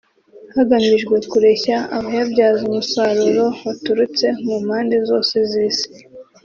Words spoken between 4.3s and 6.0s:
mu mpande zose z’isi